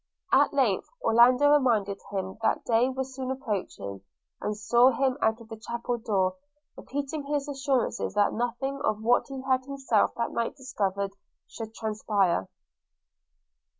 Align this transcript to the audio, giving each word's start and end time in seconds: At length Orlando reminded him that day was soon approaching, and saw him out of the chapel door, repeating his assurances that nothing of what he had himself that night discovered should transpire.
At 0.33 0.51
length 0.51 0.87
Orlando 1.03 1.47
reminded 1.51 1.99
him 2.09 2.39
that 2.41 2.65
day 2.65 2.89
was 2.89 3.13
soon 3.13 3.29
approaching, 3.29 4.01
and 4.41 4.57
saw 4.57 4.89
him 4.89 5.15
out 5.21 5.39
of 5.39 5.47
the 5.49 5.57
chapel 5.61 5.99
door, 5.99 6.37
repeating 6.75 7.21
his 7.25 7.47
assurances 7.47 8.15
that 8.15 8.33
nothing 8.33 8.81
of 8.83 9.03
what 9.03 9.27
he 9.27 9.43
had 9.43 9.63
himself 9.63 10.15
that 10.15 10.31
night 10.31 10.55
discovered 10.57 11.11
should 11.45 11.75
transpire. 11.75 12.47